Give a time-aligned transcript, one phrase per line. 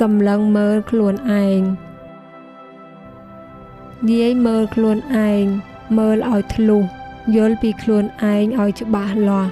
[0.00, 1.60] សម្លឹងមើលខ្លួនឯង
[4.10, 5.44] យាយមើលខ្លួនឯង
[5.98, 6.82] មើលឲ្យធ្លុះ
[7.36, 9.50] យល់ពីខ្លួនឯងឲ្យច្បាស់លាស់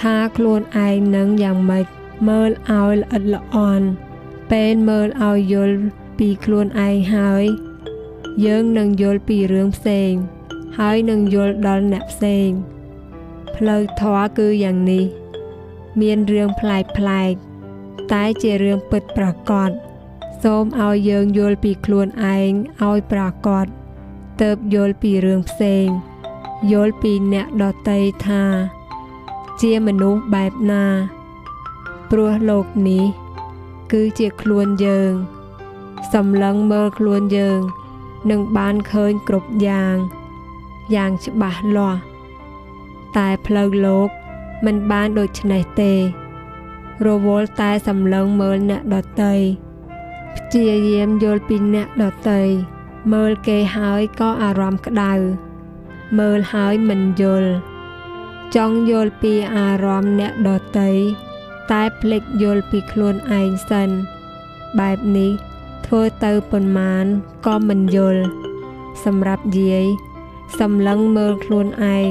[0.00, 1.86] ថាខ្លួនឯងនឹងយ៉ាងម៉េច
[2.28, 3.86] មើលឲ្យល្អិតល្អន់
[4.50, 5.76] ពេលមើលឲ្យយល់
[6.18, 7.44] ពីខ្លួនឯងហើយ
[8.44, 10.12] យើងនឹងយល់ពីរឿងផ្សេង
[10.78, 12.48] ហើយនឹងយល់ដល់អ្នកផ្សេង
[13.56, 15.04] ផ្លូវធម៌គឺយ៉ាងនេះ
[16.00, 17.34] មានរឿងប្លែកប្លែក
[18.12, 19.70] តែជារឿងពិតប្រាកដ
[20.42, 23.66] សូមឲ្យយើងយល់ពីខ្លួនឯងឲ្យប្រាកដ
[24.42, 25.86] ទៅយល់ពីរឿងផ្សេង
[26.72, 28.44] យល់ពីអ្នកដតីថា
[29.62, 30.86] ជាមនុស្សបែបណា
[32.10, 33.04] ព្រោះលោកនេះ
[33.92, 35.12] គឺជាខ្លួនយើង
[36.12, 37.60] សម្លឹងមើលខ្លួនយើង
[38.30, 39.96] នឹងបានឃើញគ្រប់យ៉ាង
[40.94, 42.00] យ៉ាងច្បាស់លាស់
[43.16, 44.08] តែផ្លូវលោក
[44.64, 45.92] មិនបានដូចនេះទេ
[47.06, 49.34] រវល់តែសម្លឹងមើលអ្នកដតី
[50.36, 52.42] ព្យាយាមយល់ពីអ្នកដតី
[53.12, 55.12] មើលគេហើយក៏អារម្មណ៍ក្តៅ
[56.18, 57.50] មើលហើយមិនយល់
[58.56, 60.92] ចង់យល់ពីអារម្មណ៍អ្នកដតី
[61.72, 63.88] តែភ្លេចយល់ពីខ្លួនឯងសិន
[64.78, 65.30] បែបនេះ
[65.86, 67.04] ធ្វើទៅប៉ុន្មាន
[67.46, 68.22] ក៏មិនយល់
[69.04, 69.86] សម្រាប់យាយ
[70.60, 72.10] សម្លឹងមើលខ្លួនឯង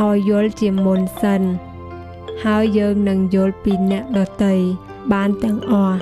[0.00, 1.42] ឲ្យយល់ជាមុនសិន
[2.44, 4.54] ហើយយើងនឹងយល់ពីអ្នកដតី
[5.12, 5.98] បានទាំងអស់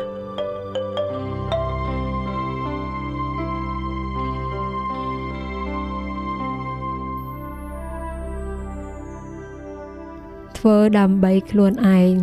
[10.56, 12.14] ធ្វើដើម្បីខ្លួនឯង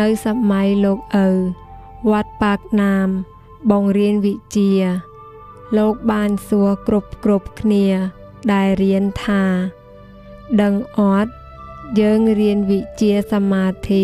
[0.00, 1.28] នៅសម័យលោកឪ
[2.10, 3.08] វត្តប៉ាកណាម
[3.70, 4.72] បងរៀនវិជា
[5.76, 7.86] លោកបានសួរគ្រប់គ្រប់គ្នា
[8.52, 9.42] ដែលរៀនថា
[10.62, 11.32] ដឹងអត់
[12.00, 14.02] យើងរៀនវិជាសមាធិ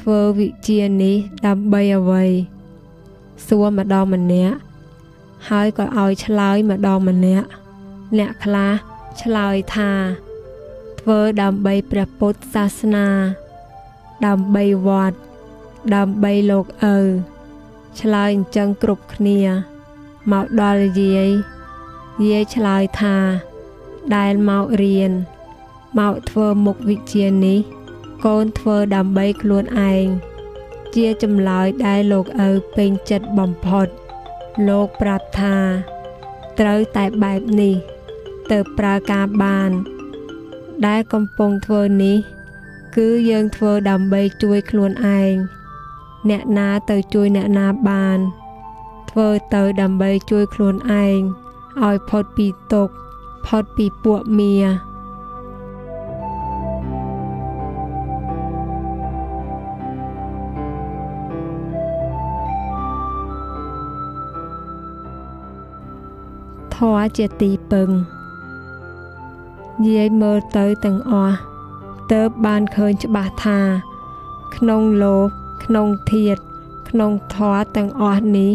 [0.00, 1.16] ធ្វើវិជានេះ
[1.46, 2.24] ដើម្បីអ្វី
[3.46, 4.56] សួរម្ដងម្នាក់
[5.48, 7.46] ហើយក៏ឲ្យឆ្លើយម្ដងម្នាក់
[8.18, 8.72] អ្នកខ្លះ
[9.22, 9.92] ឆ្លើយថា
[11.00, 13.08] ធ្វើដើម្បីព្រះពុទ្ធសាសនា
[14.26, 15.16] ដើម្បីវត្ត
[15.94, 16.96] ដើម្បីលោកឪ
[18.00, 19.40] ឆ្លើយអញ្ចឹងគ្រប់គ្នា
[20.32, 21.28] មកដល់យាយ
[22.28, 23.16] យាយឆ្លើយថា
[24.16, 25.12] ដែលមករៀន
[25.98, 27.58] មកធ្វើមុខវិជ្ជានេះ
[28.24, 30.04] កូនធ្វើដើម្បីខ្លួនឯង
[30.94, 33.86] ជាចម្លើយដែលលោកឪពេញចិត្តបំផុត
[34.68, 35.56] លោកប្រាប់ថា
[36.58, 37.74] ត្រូវតែបែបនេះ
[38.50, 39.70] ទៅប្រើការបាន
[40.86, 42.18] ដែលកំពុងធ្វើនេះ
[42.96, 45.32] គឺយើងធ្វើដើម្បីជួយខ្លួនឯង
[46.28, 48.18] អ្នកណាទៅជួយអ្នកណាបាន
[49.10, 51.18] ធ្វើទៅដើម្បីជួយខ្លួនឯង
[51.84, 52.92] ឲ្យផុតពីទុក្ខ
[53.46, 54.54] ផុតពីពួកមៀ
[66.78, 67.88] ធម៌ជាទីពឹង
[69.88, 71.36] យាយមើលទៅទាំងអស់
[72.12, 73.60] ទើបបានឃើញច្បាស់ថា
[74.56, 75.28] ក្នុងលោក
[75.64, 76.36] ក្នុងធាត
[76.88, 78.52] ក្នុងធម៌ទាំងអស់នេះ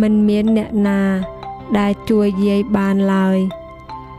[0.00, 1.02] មិនមានអ្នកណា
[1.78, 3.38] ដែលជួយយាយបានឡើយ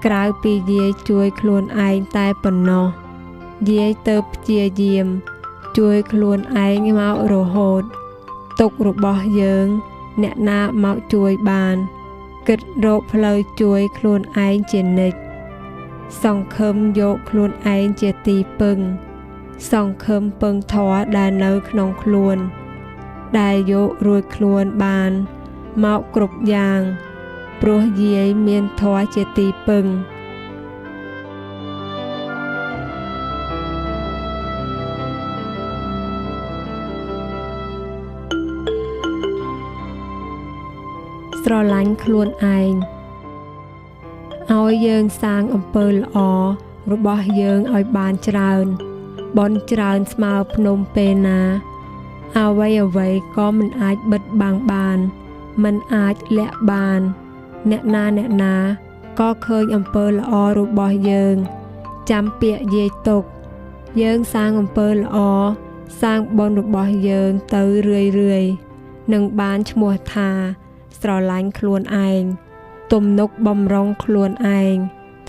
[0.05, 2.87] ក្រៅពីយាយជួយខ្លួនឯងតែប៉ុណ្ណោះ
[3.71, 5.07] យាយទៅព្យាយាម
[5.77, 7.83] ជួយខ្លួនឯងមករហូត
[8.59, 9.67] ទុករបស់យើង
[10.21, 11.77] អ្នកណាមកជួយបាន
[12.47, 15.19] គិតរកផ្លូវជួយខ្លួនឯងជានិច្ច
[16.23, 18.77] សង្ឃឹមយកខ្លួនឯងជាទីពឹង
[19.71, 22.37] សង្ឃឹមពឹងធរដែលនៅក្នុងខ្លួន
[23.39, 25.11] ដែលយករួចខ្លួនបាន
[25.83, 26.81] មកគ្រប់យ៉ាង
[27.61, 29.85] ព្រោះយាយមានធរជាទីពឹង
[41.51, 42.73] ស្រឡាញ់ខ្លួនឯង
[44.51, 46.17] ឲ្យយើងសាងអំពើល្អ
[46.91, 48.65] របស់យើងឲ្យបានច្រើន
[49.37, 51.41] បនច្រើនស្មើភ្នំពេលណា
[52.37, 54.97] អ្វីអ្វីក៏មិនអាចបិទបាំងបាន
[55.63, 57.01] មិនអាចលាក់បាន
[57.69, 58.55] អ្នកណាអ្នកណា
[59.19, 61.35] ក៏ឃើញអំពើល្អរបស់យើង
[62.09, 63.23] ចាំពាក្យយាយទុក
[64.01, 65.17] យើងសាងអំពើល្អ
[66.01, 68.45] សាងបុណ្យរបស់យើងទៅរឿយរឿយ
[69.13, 70.31] នឹងបានឈ្មោះថា
[71.01, 72.23] ស្រឡាញ់ខ្លួនឯង
[72.93, 74.75] ទំនុកបំរុងខ្លួនឯង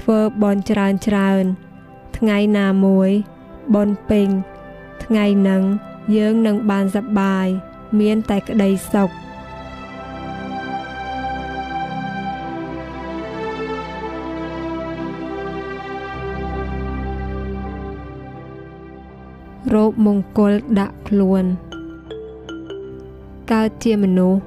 [0.00, 1.44] ធ្វើបន់ច្រើនច្រើន
[2.18, 3.10] ថ្ងៃណាមួយ
[3.74, 4.28] បន់ពេញ
[5.04, 5.62] ថ្ងៃនឹង
[6.16, 7.46] យើងនឹងបានសប្បាយ
[8.00, 9.10] មានតែក្តីសុខ
[19.74, 21.44] រោគមង្គលដាក់ខ្លួន
[23.52, 24.40] កើតជាមនុស្ស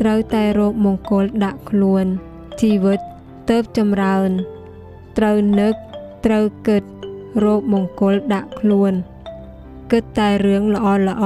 [0.00, 2.04] ត្រូវតែរកមង្គលដាក់ខ្លួន
[2.60, 3.00] ជីវិត
[3.50, 4.30] ទៅចម្រើន
[5.18, 5.74] ត្រូវនឹក
[6.24, 6.82] ត្រូវគិត
[7.44, 8.92] រោគមង្គលដាក់ខ្លួន
[9.92, 11.24] គិតតែរឿងល្អល្អ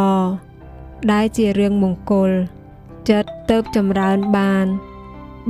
[1.12, 2.30] ដែលជារឿងមង្គល
[3.10, 4.66] ចិត្តទៅចម្រើនបាន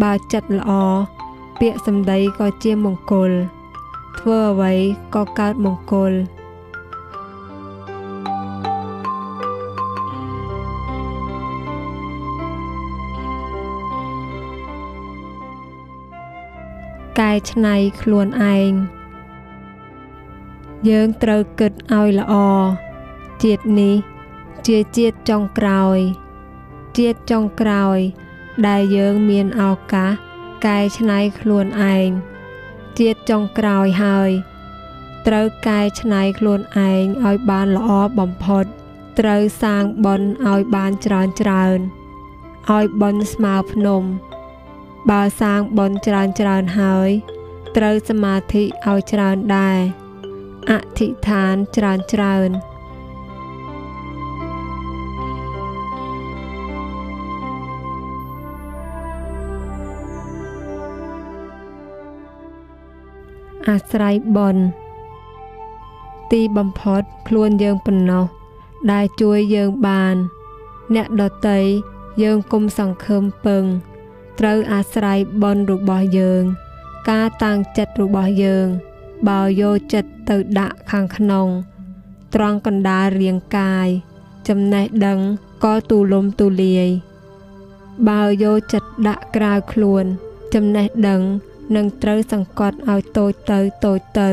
[0.03, 0.73] បើចិត្តល្អ
[1.61, 3.31] ពាក្យសម្ដីក៏ជាមង្គល
[4.19, 4.73] ធ្វើអ្វី
[5.15, 6.13] ក៏កើតមង្គល
[17.21, 18.73] កែច្នៃខ្លួនឯង
[20.89, 22.35] យើងត្រូវគិតឲ្យល្អ
[23.43, 23.97] ជាតិនេះ
[24.67, 25.99] ជាជាតិចុងក្រោយ
[26.99, 27.99] ជាតិចុងក្រោយ
[28.67, 30.13] ដែលយើងមានឱកាស
[30.67, 32.09] កែច្នៃខ្លួនឯង
[32.99, 34.31] ជាតិចុងក្រោយហើយ
[35.27, 38.65] ត្រូវកែច្នៃខ្លួនឯងឲ្យបានល្អបំផុត
[39.19, 41.79] ត្រូវសាងបុណ្យឲ្យបានច្រើនច្រើន
[42.71, 44.03] ឲ្យបុណ្យស្មើភ្នំ
[45.11, 47.11] បើសាងបុណ្យច្រើនច្រើនហើយ
[47.77, 49.79] ត្រូវសមាធិឲ្យច្រើនដែរ
[50.71, 52.51] អធិដ្ឋានច្រើនច្រើន
[63.69, 64.57] អាស្រ័យបន
[66.33, 68.25] ទីបំផុតខ្លួនយើងប៉ុណ្ណោះ
[68.93, 70.15] ដែលជួយយើងបាន
[70.95, 71.61] អ្នកដតី
[72.23, 73.65] យើងគុំសង្ឃឹមពឹង
[74.39, 76.43] ត្រូវអាស្រ័យបនរបស់យើង
[77.11, 78.67] ការតាំងចិត្តរបស់យើង
[79.29, 81.47] បើយកចិត្តទៅដាក់ខាងក្នុង
[82.35, 83.89] ត្រង់កណ្ដាលរាងកាយ
[84.49, 85.19] ចំណេះដឹង
[85.65, 86.89] ក៏ទូលំទូលាយ
[88.09, 90.05] បើយកចិត្តដាក់ក្រៅខ្លួន
[90.55, 91.23] ចំណេះដឹង
[91.77, 94.31] នឹងត្រូវសង្កត់ឲ្យតូចទៅតូចទៅ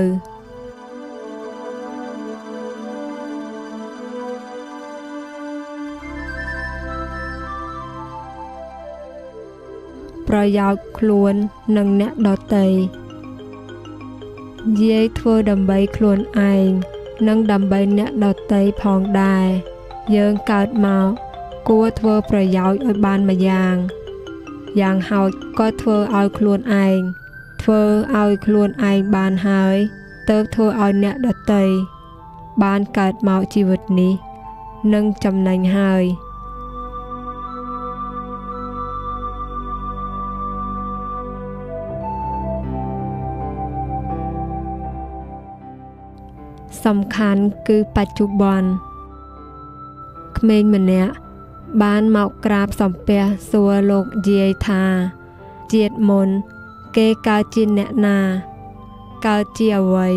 [10.31, 11.33] ប្រយោជន៍ខ្លួន
[11.77, 12.65] និងអ្នកដទៃ
[14.81, 16.19] យាយធ្វើដើម្បីខ្លួន
[16.51, 16.67] ឯង
[17.27, 19.47] និងដើម្បីអ្នកដទៃផងដែរ
[20.15, 21.07] យើងកើតមក
[21.69, 23.75] គួរធ្វើប្រយោជន៍ឲ្យបានមួយយ៉ាង
[24.79, 25.29] យ៉ាងហោច
[25.59, 26.99] ក៏ធ្វើឲ្យខ្លួនឯង
[27.61, 27.81] ធ្វើ
[28.15, 29.75] ឲ្យខ្លួនឯងបានហើយ
[30.29, 31.65] ទៅធ្វើឲ្យអ្នកដតី
[32.63, 34.13] បានកើតមកជីវិតនេះ
[34.93, 36.03] នឹងចំណេញហើយ
[46.85, 48.69] សំខាន់គឺបច្ចុប្បន្ន
[50.37, 51.13] ក្មេងម្នាក់
[51.81, 54.83] បានមកក្រាបសំពះសួរលោកយាយថា
[55.73, 56.27] ជាតិមុន
[56.97, 58.19] គេកើតជាអ្នកណា
[59.27, 60.09] កើតជាអ្វី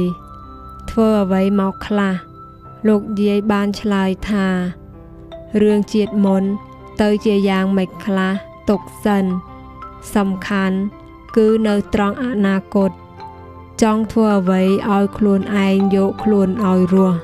[0.91, 2.15] ធ្វើអ្វីមកខ្លះ
[2.89, 4.47] លោកយាយបានឆ្លើយថា
[5.63, 6.43] រឿងជាតិមុន
[7.01, 8.33] ទៅជាយ៉ាងម៉េចខ្លះ
[8.71, 9.25] ទុកសិន
[10.15, 10.77] សំខាន់
[11.37, 12.91] គឺនៅត្រង់អនាគត
[13.83, 17.19] ចង់ធ្វើអ្វីឲ្យខ្លួនឯងយកខ្លួនឲ្យរស់